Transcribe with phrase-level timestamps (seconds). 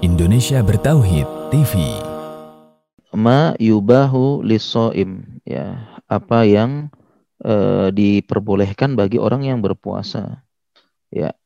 [0.00, 1.76] Indonesia Bertauhid TV.
[3.12, 5.76] Ma yubahu lisoim ya
[6.08, 6.88] apa yang
[7.44, 10.40] e, diperbolehkan bagi orang yang berpuasa.
[11.12, 11.36] Ya.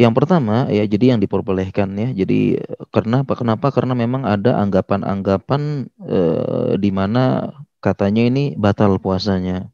[0.00, 2.08] Yang pertama ya jadi yang diperbolehkan ya.
[2.24, 3.68] Jadi kenapa kenapa?
[3.68, 6.20] Karena memang ada anggapan-anggapan e,
[6.80, 7.52] di mana
[7.84, 9.68] katanya ini batal puasanya.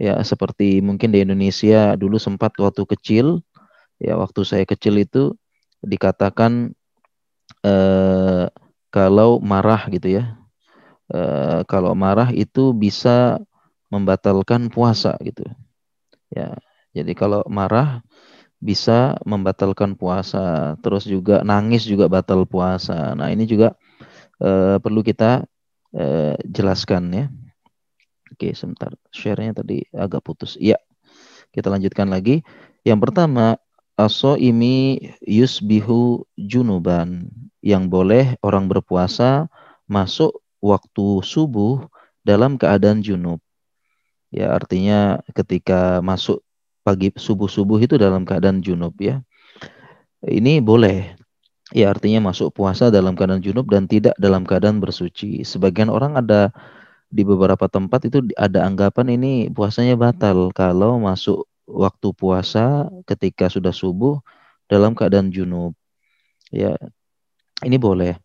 [0.00, 3.44] Ya seperti mungkin di Indonesia dulu sempat waktu kecil
[4.00, 5.36] ya waktu saya kecil itu
[5.82, 6.72] dikatakan
[7.66, 8.46] eh,
[8.92, 10.24] kalau marah gitu ya.
[11.12, 13.40] Eh, kalau marah itu bisa
[13.92, 15.44] membatalkan puasa gitu.
[16.32, 16.56] Ya
[16.96, 18.04] jadi kalau marah
[18.62, 23.12] bisa membatalkan puasa terus juga nangis juga batal puasa.
[23.18, 23.74] Nah ini juga
[24.40, 25.44] eh, perlu kita
[25.96, 27.26] eh, jelaskan ya.
[28.32, 30.56] Oke sebentar share-nya tadi agak putus.
[30.56, 30.80] Iya
[31.52, 32.40] kita lanjutkan lagi.
[32.82, 33.60] Yang pertama
[33.96, 37.28] aso imi yusbihu junuban
[37.62, 39.46] yang boleh orang berpuasa
[39.86, 41.86] masuk waktu subuh
[42.22, 43.38] dalam keadaan junub.
[44.32, 46.40] Ya, artinya ketika masuk
[46.82, 49.20] pagi subuh-subuh itu dalam keadaan junub ya.
[50.22, 51.18] Ini boleh.
[51.72, 55.44] Ya, artinya masuk puasa dalam keadaan junub dan tidak dalam keadaan bersuci.
[55.44, 56.52] Sebagian orang ada
[57.12, 63.72] di beberapa tempat itu ada anggapan ini puasanya batal kalau masuk waktu puasa ketika sudah
[63.72, 64.20] subuh
[64.68, 65.72] dalam keadaan junub.
[66.52, 66.76] Ya,
[67.64, 68.20] ini boleh.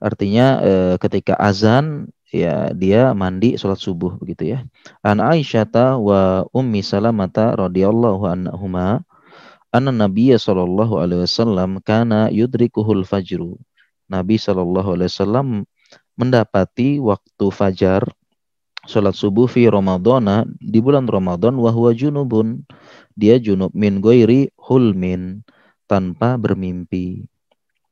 [0.00, 0.72] Artinya e,
[1.02, 4.58] ketika azan ya dia mandi sholat subuh begitu ya.
[5.04, 9.04] An Aisyata wa Ummi Salamata radhiyallahu anhuma
[9.74, 13.60] anna Nabiya sallallahu alaihi wasallam kana yudrikuhul fajru.
[14.08, 15.68] Nabi sallallahu alaihi wasallam
[16.16, 18.02] mendapati waktu fajar
[18.88, 22.64] sholat subuh fi Ramadana di bulan Ramadan wahwa junubun
[23.18, 25.42] dia junub min goiri hulmin
[25.90, 27.26] tanpa bermimpi.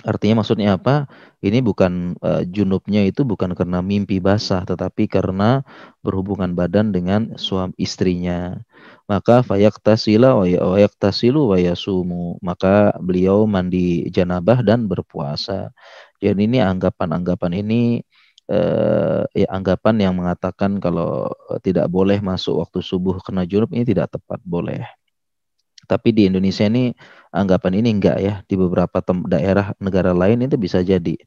[0.00, 1.04] Artinya maksudnya apa?
[1.44, 5.60] Ini bukan uh, junubnya itu bukan karena mimpi basah tetapi karena
[6.00, 8.64] berhubungan badan dengan suami istrinya.
[9.04, 15.68] Maka fayak tasila wayak tasilu wayasumu maka beliau mandi janabah dan berpuasa.
[16.16, 18.00] Jadi ini anggapan-anggapan ini
[18.48, 21.28] eh, ya anggapan yang mengatakan kalau
[21.60, 24.99] tidak boleh masuk waktu subuh kena junub ini tidak tepat boleh.
[25.90, 26.94] Tapi di Indonesia ini
[27.34, 28.34] anggapan ini enggak ya.
[28.46, 31.18] Di beberapa daerah negara lain itu bisa jadi.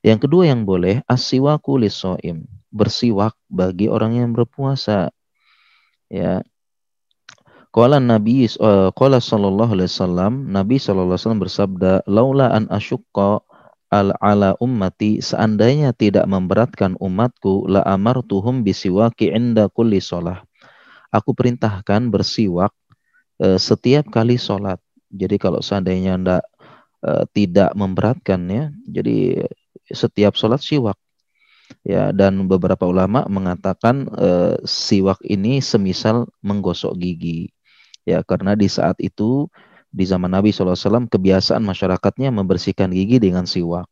[0.00, 5.12] Yang kedua yang boleh asiwaku lisoim bersiwak bagi orang yang berpuasa.
[6.08, 6.40] Ya.
[7.74, 13.42] Qala Nabi uh, qala sallallahu alaihi wasallam Nabi sallallahu alaihi wasallam bersabda laula an asyqa
[13.90, 20.46] al ala ummati seandainya tidak memberatkan umatku la amartuhum bisiwaki inda kulli sholah.
[21.14, 22.74] Aku perintahkan bersiwak
[23.44, 24.80] e, setiap kali sholat.
[25.12, 26.38] Jadi kalau seandainya anda
[27.04, 29.44] e, tidak memberatkan ya, jadi
[29.92, 30.96] setiap sholat siwak.
[31.84, 34.30] Ya dan beberapa ulama mengatakan e,
[34.64, 37.52] siwak ini semisal menggosok gigi.
[38.08, 39.48] Ya karena di saat itu
[39.94, 43.86] di zaman Nabi SAW kebiasaan masyarakatnya membersihkan gigi dengan siwak.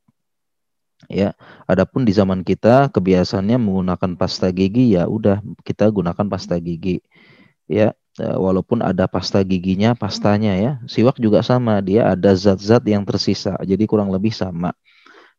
[1.10, 1.34] Ya,
[1.66, 7.02] adapun di zaman kita kebiasaannya menggunakan pasta gigi ya udah kita gunakan pasta gigi.
[7.66, 10.72] Ya, walaupun ada pasta giginya, pastanya ya.
[10.84, 13.56] Siwak juga sama, dia ada zat-zat yang tersisa.
[13.64, 14.76] Jadi kurang lebih sama.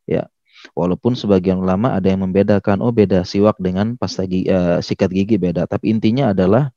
[0.08, 0.26] Ya.
[0.72, 5.36] Walaupun sebagian ulama ada yang membedakan, oh beda siwak dengan pasta gigi, uh, sikat gigi
[5.36, 5.68] beda.
[5.68, 6.72] Tapi intinya adalah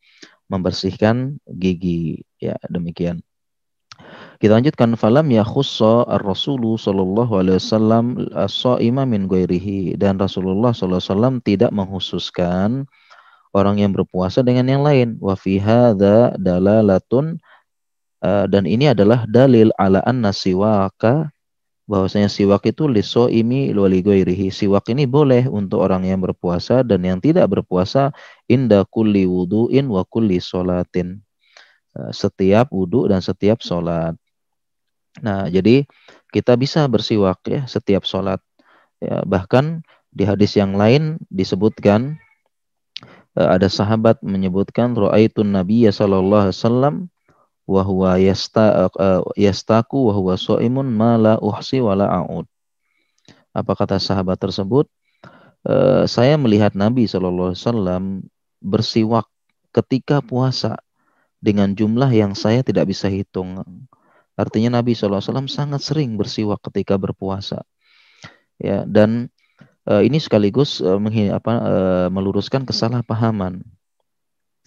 [0.51, 2.21] membersihkan gigi.
[2.37, 3.23] Ya, demikian.
[4.37, 8.05] Kita lanjutkan falam ya khussa ar-rasulu sallallahu alaihi wasallam
[8.37, 12.85] as-shaima min ghairihi dan Rasulullah sallallahu alaihi wasallam tidak menghususkan
[13.53, 15.19] orang yang berpuasa dengan yang lain.
[15.19, 17.39] Wa fi hadza dalalatun
[18.23, 21.31] uh, dan ini adalah dalil ala anna siwaka
[21.87, 24.51] bahwasanya siwak itu liso imi wali ghairihi.
[24.51, 28.11] Siwak ini boleh untuk orang yang berpuasa dan yang tidak berpuasa
[28.51, 31.23] inda kulli wudu'in wa kulli salatin.
[31.97, 34.13] Eh, setiap wudhu dan setiap sholat.
[35.17, 35.89] Nah, jadi
[36.29, 38.37] kita bisa bersiwak ya setiap sholat.
[39.01, 39.81] Ya, bahkan
[40.13, 42.21] di hadis yang lain disebutkan
[43.37, 46.95] ada sahabat menyebutkan ra'aitun Nabi sallallahu alaihi wasallam
[47.69, 52.49] wa huwa yasta uh, yastaku wa huwa shaimun ma la uhsi wa la a'ud.
[53.53, 54.89] Apa kata sahabat tersebut?
[56.07, 58.03] Saya melihat Nabi sallallahu alaihi wasallam
[58.63, 59.27] bersiwak
[59.75, 60.79] ketika puasa
[61.37, 63.61] dengan jumlah yang saya tidak bisa hitung.
[64.37, 67.65] Artinya Nabi SAW sangat sering bersiwak ketika berpuasa.
[68.61, 69.33] Ya, dan
[69.87, 70.99] uh, ini sekaligus uh,
[71.31, 73.63] apa, uh, meluruskan kesalahpahaman.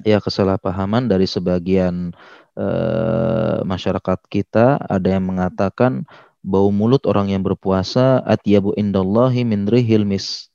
[0.01, 2.17] Ya, kesalahpahaman dari sebagian
[2.57, 6.09] uh, masyarakat kita ada yang mengatakan
[6.41, 10.49] bau mulut orang yang berpuasa atyabu indallahi min rihil mis.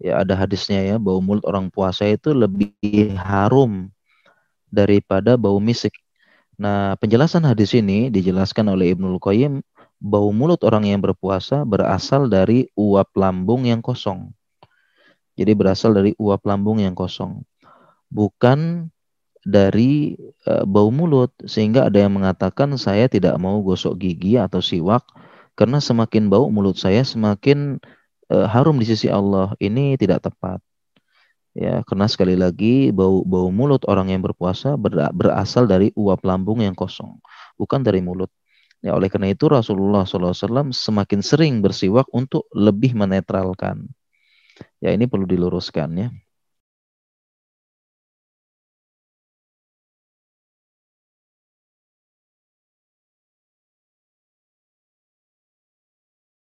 [0.00, 2.72] Ya ada hadisnya ya, bau mulut orang puasa itu lebih
[3.20, 3.92] harum
[4.72, 5.92] daripada bau misik.
[6.56, 9.60] Nah, penjelasan hadis ini dijelaskan oleh Ibnul Qayyim,
[10.00, 14.32] bau mulut orang yang berpuasa berasal dari uap lambung yang kosong.
[15.36, 17.44] Jadi berasal dari uap lambung yang kosong.
[18.08, 18.90] Bukan
[19.44, 25.04] dari uh, bau mulut sehingga ada yang mengatakan saya tidak mau gosok gigi atau siwak
[25.56, 27.80] karena semakin bau mulut saya semakin
[28.28, 30.60] uh, harum di sisi Allah ini tidak tepat
[31.56, 36.60] ya karena sekali lagi bau bau mulut orang yang berpuasa ber, berasal dari uap lambung
[36.60, 37.16] yang kosong
[37.56, 38.28] bukan dari mulut
[38.80, 43.88] ya oleh karena itu Rasulullah SAW semakin sering bersiwak untuk lebih menetralkan.
[44.80, 46.08] Ya ini perlu diluruskan ya